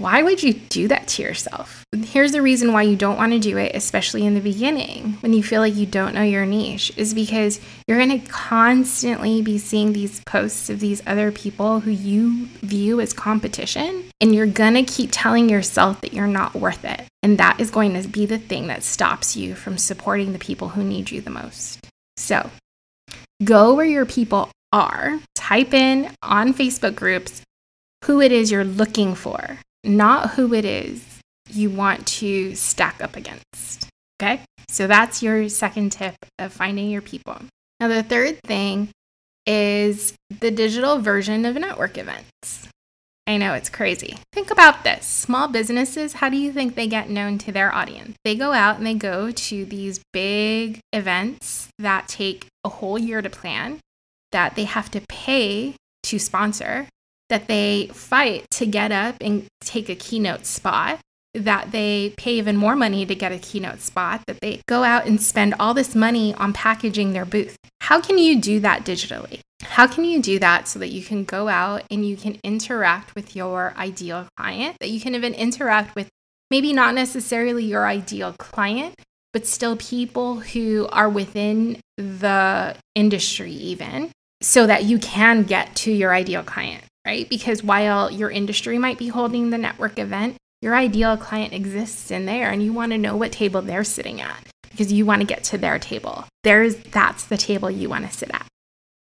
[0.00, 1.84] why would you do that to yourself?
[1.92, 5.32] Here's the reason why you don't want to do it, especially in the beginning when
[5.32, 9.58] you feel like you don't know your niche, is because you're going to constantly be
[9.58, 14.74] seeing these posts of these other people who you view as competition, and you're going
[14.74, 17.02] to keep telling yourself that you're not worth it.
[17.24, 20.68] And that is going to be the thing that stops you from supporting the people
[20.68, 21.84] who need you the most.
[22.16, 22.50] So
[23.42, 27.42] go where your people are, type in on Facebook groups
[28.04, 29.58] who it is you're looking for
[29.88, 31.20] not who it is
[31.50, 33.88] you want to stack up against.
[34.20, 34.40] Okay.
[34.68, 37.40] So that's your second tip of finding your people.
[37.80, 38.90] Now, the third thing
[39.46, 42.68] is the digital version of network events.
[43.26, 44.16] I know it's crazy.
[44.32, 48.16] Think about this small businesses, how do you think they get known to their audience?
[48.24, 53.20] They go out and they go to these big events that take a whole year
[53.20, 53.80] to plan,
[54.32, 55.74] that they have to pay
[56.04, 56.88] to sponsor,
[57.28, 60.98] that they fight to get up and take a keynote spot,
[61.34, 65.06] that they pay even more money to get a keynote spot, that they go out
[65.06, 67.56] and spend all this money on packaging their booth.
[67.80, 69.40] How can you do that digitally?
[69.62, 73.14] How can you do that so that you can go out and you can interact
[73.14, 76.08] with your ideal client, that you can even interact with
[76.50, 78.94] maybe not necessarily your ideal client,
[79.32, 84.10] but still people who are within the industry, even
[84.40, 86.84] so that you can get to your ideal client?
[87.08, 87.26] Right?
[87.26, 92.26] Because while your industry might be holding the network event, your ideal client exists in
[92.26, 95.26] there and you want to know what table they're sitting at because you want to
[95.26, 96.26] get to their table.
[96.44, 98.46] There's that's the table you want to sit at.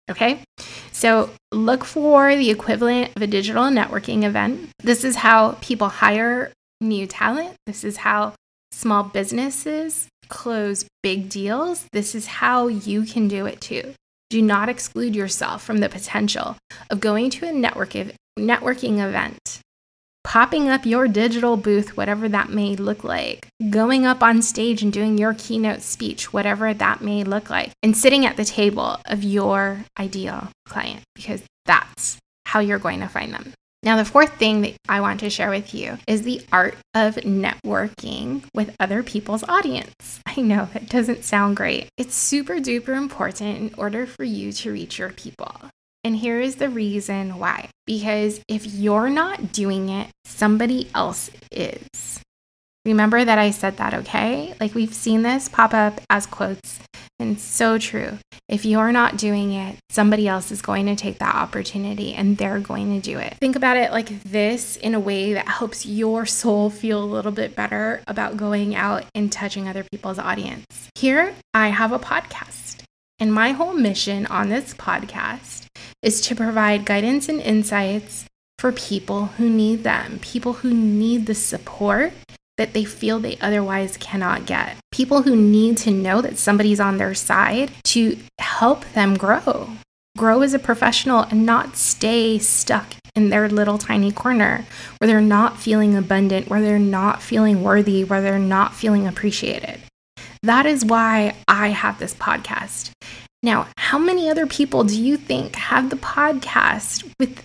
[0.08, 0.44] Okay?
[0.92, 4.70] So look for the equivalent of a digital networking event.
[4.78, 7.56] This is how people hire new talent.
[7.66, 8.34] This is how
[8.70, 11.86] small businesses close big deals.
[11.92, 13.94] This is how you can do it too.
[14.30, 16.56] Do not exclude yourself from the potential
[16.90, 17.94] of going to a network
[18.38, 19.60] networking event,
[20.22, 24.92] popping up your digital booth, whatever that may look like, going up on stage and
[24.92, 29.24] doing your keynote speech, whatever that may look like, and sitting at the table of
[29.24, 33.54] your ideal client, because that's how you're going to find them.
[33.82, 37.14] Now, the fourth thing that I want to share with you is the art of
[37.16, 40.20] networking with other people's audience.
[40.26, 41.88] I know that doesn't sound great.
[41.96, 45.54] It's super duper important in order for you to reach your people.
[46.02, 47.68] And here is the reason why.
[47.86, 52.20] Because if you're not doing it, somebody else is.
[52.88, 54.54] Remember that I said that, okay?
[54.58, 56.80] Like we've seen this pop up as quotes,
[57.18, 58.16] and so true.
[58.48, 62.60] If you're not doing it, somebody else is going to take that opportunity and they're
[62.60, 63.34] going to do it.
[63.34, 67.30] Think about it like this in a way that helps your soul feel a little
[67.30, 70.64] bit better about going out and touching other people's audience.
[70.94, 72.84] Here, I have a podcast,
[73.18, 75.66] and my whole mission on this podcast
[76.02, 78.24] is to provide guidance and insights
[78.58, 82.14] for people who need them, people who need the support
[82.58, 84.76] that they feel they otherwise cannot get.
[84.92, 89.70] People who need to know that somebody's on their side to help them grow.
[90.18, 94.66] Grow as a professional and not stay stuck in their little tiny corner
[94.98, 99.80] where they're not feeling abundant, where they're not feeling worthy, where they're not feeling appreciated.
[100.42, 102.90] That is why I have this podcast.
[103.42, 107.44] Now, how many other people do you think have the podcast with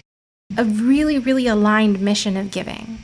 [0.58, 2.98] a really, really aligned mission of giving?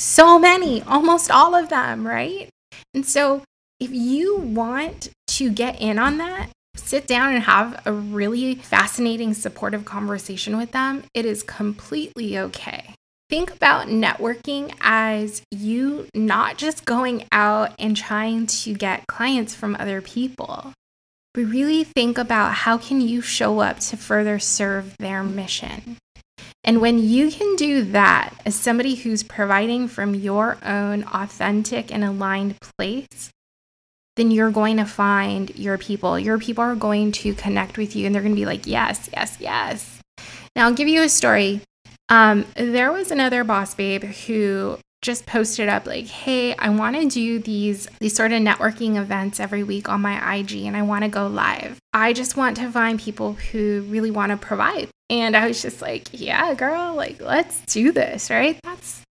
[0.00, 2.48] So many, almost all of them, right?
[2.94, 3.42] And so
[3.78, 9.34] if you want to get in on that, sit down and have a really fascinating,
[9.34, 11.04] supportive conversation with them.
[11.12, 12.94] It is completely okay.
[13.28, 19.76] Think about networking as you not just going out and trying to get clients from
[19.78, 20.72] other people,
[21.34, 25.98] but really think about how can you show up to further serve their mission.
[26.64, 32.04] And when you can do that as somebody who's providing from your own authentic and
[32.04, 33.30] aligned place,
[34.16, 36.18] then you're going to find your people.
[36.18, 39.08] Your people are going to connect with you and they're going to be like, yes,
[39.12, 40.00] yes, yes.
[40.54, 41.62] Now, I'll give you a story.
[42.10, 47.06] Um, there was another boss babe who just posted up like, "Hey, I want to
[47.08, 51.04] do these these sort of networking events every week on my IG and I want
[51.04, 51.78] to go live.
[51.92, 55.82] I just want to find people who really want to provide." And I was just
[55.82, 58.58] like, "Yeah, girl, like let's do this, right?
[58.62, 59.02] That's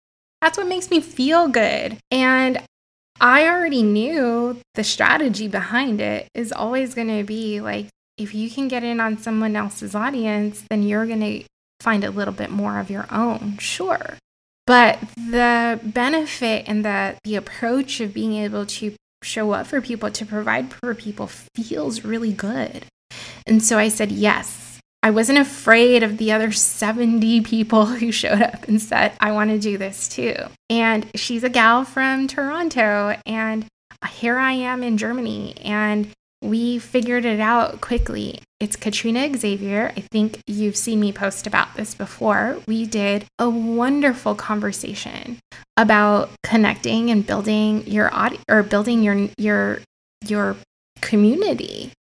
[0.42, 2.62] that's what makes me feel good." And
[3.22, 7.88] I already knew the strategy behind it is always going to be like
[8.18, 11.44] if you can get in on someone else's audience, then you're going to
[11.80, 14.18] find a little bit more of your own, sure.
[14.70, 18.94] But the benefit and the the approach of being able to
[19.24, 22.86] show up for people, to provide for people feels really good.
[23.48, 24.80] And so I said yes.
[25.02, 29.50] I wasn't afraid of the other 70 people who showed up and said, I want
[29.50, 30.36] to do this too.
[30.70, 33.66] And she's a gal from Toronto, and
[34.08, 35.58] here I am in Germany.
[35.64, 36.12] And
[36.42, 38.42] we figured it out quickly.
[38.60, 39.92] It's Katrina Xavier.
[39.96, 42.60] I think you've seen me post about this before.
[42.68, 45.40] We did a wonderful conversation
[45.78, 49.80] about connecting and building your audience or building your your
[50.26, 50.56] your
[51.02, 51.92] community.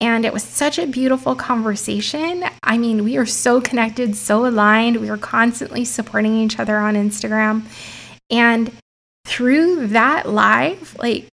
[0.00, 2.44] And it was such a beautiful conversation.
[2.62, 4.98] I mean, we are so connected, so aligned.
[4.98, 7.62] We were constantly supporting each other on Instagram.
[8.30, 8.70] And
[9.26, 11.28] through that live, like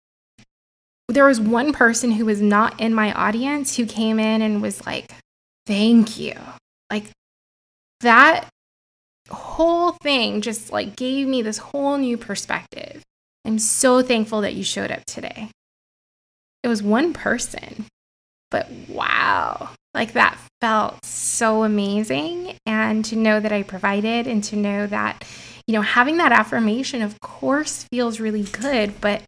[1.14, 4.84] there was one person who was not in my audience who came in and was
[4.86, 5.12] like,
[5.66, 6.34] thank you.
[6.90, 7.10] Like
[8.00, 8.48] that
[9.30, 13.02] whole thing just like gave me this whole new perspective.
[13.44, 15.48] I'm so thankful that you showed up today.
[16.62, 17.86] It was one person,
[18.50, 22.56] but wow, like that felt so amazing.
[22.66, 25.24] And to know that I provided and to know that,
[25.66, 29.22] you know, having that affirmation, of course, feels really good, but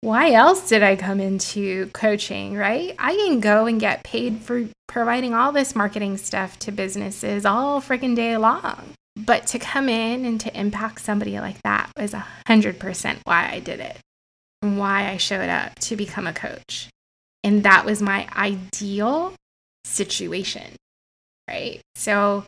[0.00, 2.94] why else did I come into coaching, right?
[2.98, 7.80] I can go and get paid for providing all this marketing stuff to businesses all
[7.80, 8.92] freaking day long.
[9.16, 13.60] But to come in and to impact somebody like that was a 100% why I
[13.60, 13.96] did it
[14.62, 16.88] and why I showed up to become a coach.
[17.42, 19.32] And that was my ideal
[19.84, 20.76] situation,
[21.48, 21.80] right?
[21.94, 22.44] So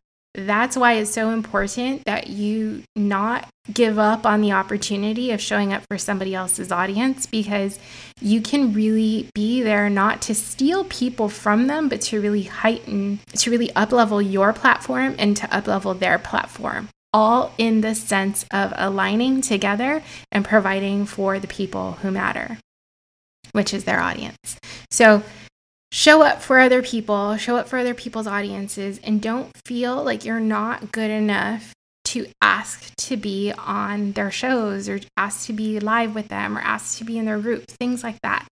[0.47, 5.73] that's why it's so important that you not give up on the opportunity of showing
[5.73, 7.79] up for somebody else's audience because
[8.21, 13.19] you can really be there not to steal people from them but to really heighten
[13.35, 18.73] to really uplevel your platform and to uplevel their platform all in the sense of
[18.77, 22.59] aligning together and providing for the people who matter
[23.53, 24.57] which is their audience.
[24.91, 25.23] So
[25.93, 30.25] show up for other people, show up for other people's audiences, and don't feel like
[30.25, 31.73] you're not good enough
[32.07, 36.61] to ask to be on their shows or ask to be live with them or
[36.61, 38.47] ask to be in their group, things like that.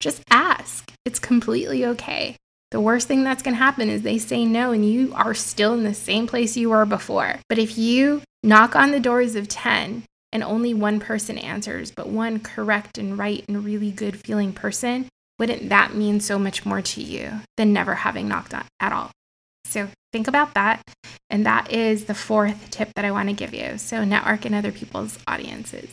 [0.00, 0.90] Just ask.
[1.04, 2.36] It's completely okay.
[2.70, 5.74] The worst thing that's going to happen is they say no and you are still
[5.74, 7.38] in the same place you were before.
[7.50, 12.08] But if you knock on the doors of 10 and only one person answers, but
[12.08, 15.06] one correct and right and really good feeling person,
[15.38, 19.10] wouldn't that mean so much more to you than never having knocked on at all?
[19.64, 20.82] So think about that.
[21.30, 23.78] And that is the fourth tip that I want to give you.
[23.78, 25.88] So network in other people's audiences.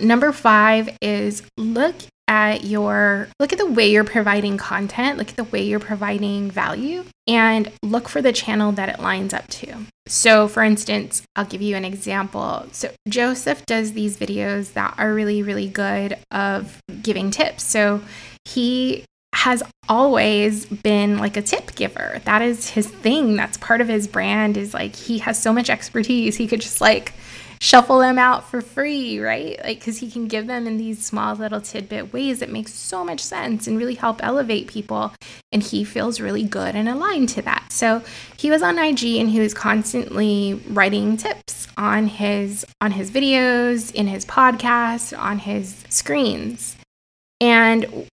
[0.00, 1.96] Number five is look
[2.28, 6.48] at your look at the way you're providing content, look at the way you're providing
[6.48, 9.74] value, and look for the channel that it lines up to.
[10.06, 12.66] So, for instance, I'll give you an example.
[12.70, 17.64] So, Joseph does these videos that are really, really good of giving tips.
[17.64, 18.00] So,
[18.44, 22.20] he has always been like a tip giver.
[22.24, 23.36] That is his thing.
[23.36, 26.36] That's part of his brand is like he has so much expertise.
[26.36, 27.14] He could just like
[27.62, 29.58] shuffle them out for free, right?
[29.62, 33.04] Like cuz he can give them in these small little tidbit ways that make so
[33.04, 35.12] much sense and really help elevate people
[35.52, 37.72] and he feels really good and aligned to that.
[37.72, 38.02] So,
[38.36, 43.92] he was on IG and he was constantly writing tips on his on his videos,
[43.94, 46.76] in his podcast, on his screens.
[47.40, 48.06] And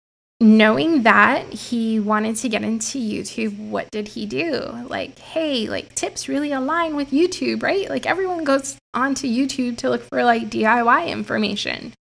[0.41, 4.85] knowing that he wanted to get into YouTube, what did he do?
[4.87, 7.89] Like, hey, like tips really align with YouTube, right?
[7.89, 11.93] Like everyone goes onto YouTube to look for like DIY information.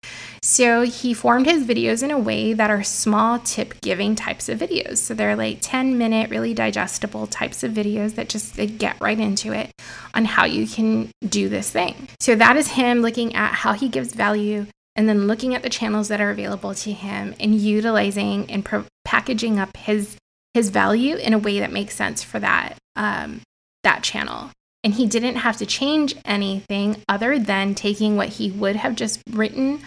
[0.42, 4.58] So he formed his videos in a way that are small tip giving types of
[4.58, 4.98] videos.
[4.98, 9.20] So they're like 10 minute, really digestible types of videos that just they get right
[9.20, 9.70] into it
[10.14, 12.08] on how you can do this thing.
[12.18, 14.66] So that is him looking at how he gives value
[14.97, 18.84] and then looking at the channels that are available to him and utilizing and pro-
[19.05, 20.16] packaging up his
[20.55, 23.40] his value in a way that makes sense for that um,
[23.82, 24.51] that channel.
[24.84, 29.22] And he didn't have to change anything other than taking what he would have just
[29.30, 29.80] written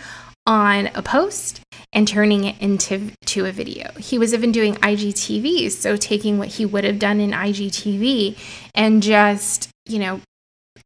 [0.47, 3.91] on a post and turning it into to a video.
[3.97, 8.38] He was even doing IGTV, so taking what he would have done in IGTV
[8.74, 10.22] and just, you know,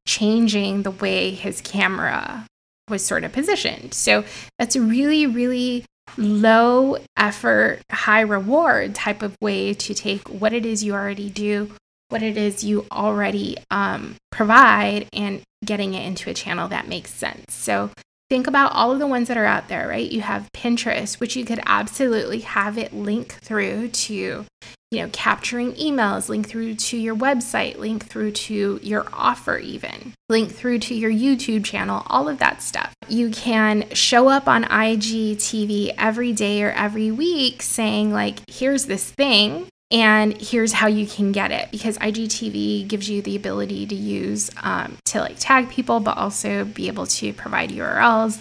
[0.08, 2.48] changing the way his camera
[2.90, 3.94] was sort of positioned.
[3.94, 4.24] So
[4.58, 5.86] that's a really, really
[6.18, 11.72] low effort, high reward type of way to take what it is you already do,
[12.10, 17.12] what it is you already um, provide, and getting it into a channel that makes
[17.12, 17.54] sense.
[17.54, 17.92] So
[18.30, 20.10] think about all of the ones that are out there, right?
[20.10, 24.46] You have Pinterest, which you could absolutely have it link through to
[24.92, 30.14] you know, capturing emails, link through to your website, link through to your offer, even
[30.30, 32.94] link through to your YouTube channel, all of that stuff.
[33.08, 39.12] You can show up on IGTV every day or every week saying, like, here's this
[39.12, 39.68] thing.
[39.92, 44.52] And here's how you can get it because IGTV gives you the ability to use
[44.62, 48.40] um, to like tag people, but also be able to provide URLs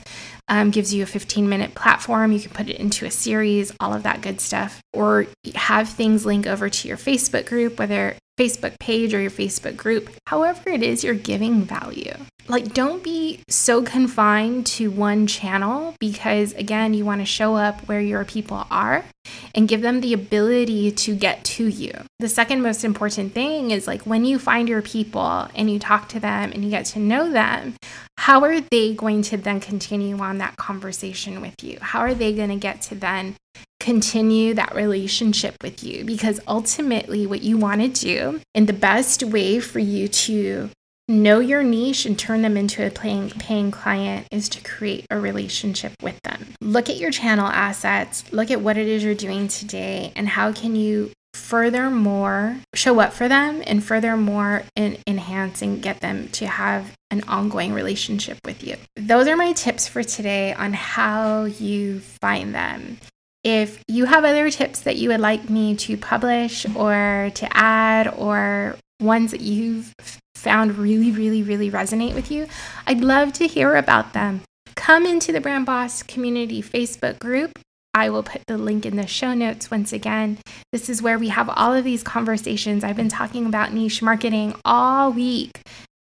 [0.49, 2.32] um, gives you a 15 minute platform.
[2.32, 6.24] You can put it into a series, all of that good stuff, or have things
[6.24, 10.82] link over to your Facebook group, whether Facebook page or your Facebook group, however it
[10.82, 12.14] is you're giving value.
[12.49, 17.86] Like, don't be so confined to one channel because, again, you want to show up
[17.86, 19.05] where your people are
[19.55, 21.93] and give them the ability to get to you.
[22.20, 26.09] The second most important thing is like when you find your people and you talk
[26.11, 27.74] to them and you get to know them,
[28.16, 31.78] how are they going to then continue on that conversation with you?
[31.82, 33.36] How are they going to get to then
[33.89, 36.05] continue that relationship with you?
[36.05, 40.68] Because ultimately, what you want to do, and the best way for you to
[41.09, 45.18] know your niche and turn them into a paying, paying client is to create a
[45.18, 46.49] relationship with them.
[46.61, 50.53] Look at your channel assets, look at what it is you're doing today, and how
[50.53, 56.47] can you furthermore show up for them and furthermore in, enhance and get them to
[56.47, 58.76] have an ongoing relationship with you.
[58.97, 62.99] Those are my tips for today on how you find them.
[63.45, 68.09] If you have other tips that you would like me to publish or to add
[68.09, 69.95] or ones that you've
[70.34, 72.49] found really, really, really resonate with you,
[72.86, 74.43] I'd love to hear about them.
[74.74, 77.59] Come into the Brand Boss Community Facebook group.
[77.95, 80.39] I will put the link in the show notes once again.
[80.72, 82.84] This is where we have all of these conversations.
[82.84, 85.61] I've been talking about niche marketing all week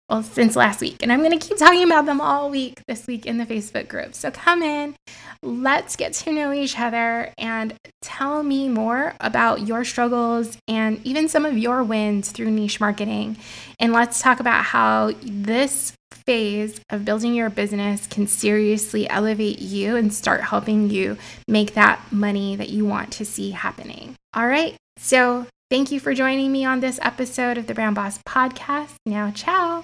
[0.10, 0.98] well, since last week.
[1.02, 3.88] And I'm going to keep talking about them all week this week in the Facebook
[3.88, 4.16] group.
[4.16, 4.96] So come in,
[5.42, 11.28] let's get to know each other and tell me more about your struggles and even
[11.28, 13.38] some of your wins through niche marketing.
[13.80, 15.94] And let's talk about how this
[16.26, 22.00] phase of building your business can seriously elevate you and start helping you make that
[22.12, 24.16] money that you want to see happening.
[24.34, 24.76] All right.
[24.98, 28.96] So, thank you for joining me on this episode of the Brand Boss podcast.
[29.06, 29.84] Now, ciao.